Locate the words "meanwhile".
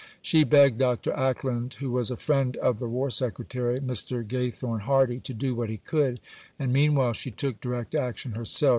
6.73-7.13